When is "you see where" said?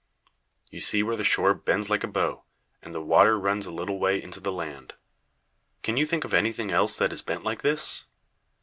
0.71-1.15